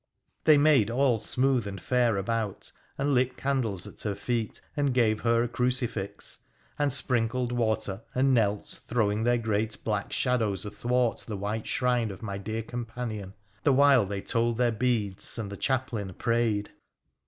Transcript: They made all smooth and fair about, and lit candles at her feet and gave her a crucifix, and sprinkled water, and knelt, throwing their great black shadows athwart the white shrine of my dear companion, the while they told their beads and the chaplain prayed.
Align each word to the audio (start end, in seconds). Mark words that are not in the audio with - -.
They 0.45 0.57
made 0.57 0.89
all 0.89 1.19
smooth 1.19 1.67
and 1.67 1.79
fair 1.79 2.17
about, 2.17 2.71
and 2.97 3.13
lit 3.13 3.37
candles 3.37 3.85
at 3.85 4.01
her 4.01 4.15
feet 4.15 4.59
and 4.75 4.95
gave 4.95 5.21
her 5.21 5.43
a 5.43 5.47
crucifix, 5.47 6.39
and 6.79 6.91
sprinkled 6.91 7.51
water, 7.51 8.01
and 8.15 8.33
knelt, 8.33 8.79
throwing 8.87 9.25
their 9.25 9.37
great 9.37 9.77
black 9.83 10.11
shadows 10.11 10.65
athwart 10.65 11.25
the 11.27 11.37
white 11.37 11.67
shrine 11.67 12.09
of 12.09 12.23
my 12.23 12.39
dear 12.39 12.63
companion, 12.63 13.35
the 13.61 13.73
while 13.73 14.07
they 14.07 14.21
told 14.21 14.57
their 14.57 14.71
beads 14.71 15.37
and 15.37 15.51
the 15.51 15.55
chaplain 15.57 16.15
prayed. 16.15 16.71